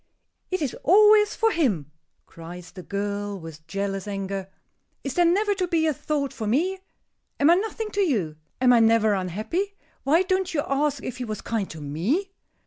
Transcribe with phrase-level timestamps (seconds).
[0.49, 1.91] "It is always for him!"
[2.25, 4.49] cries the girl, with jealous anger.
[5.03, 6.79] "Is there never to be a thought for me?
[7.39, 8.35] Am I nothing to you?
[8.59, 9.75] Am I never unhappy?
[10.01, 12.31] Why don't you ask if he was kind to me?"